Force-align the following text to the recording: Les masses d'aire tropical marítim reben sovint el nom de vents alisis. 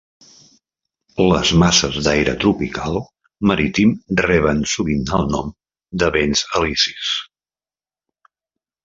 Les 1.31 1.49
masses 1.63 1.99
d'aire 2.07 2.33
tropical 2.43 2.97
marítim 3.51 3.91
reben 4.27 4.63
sovint 4.73 5.05
el 5.19 5.29
nom 5.35 5.53
de 6.05 6.09
vents 6.17 6.43
alisis. 6.61 7.13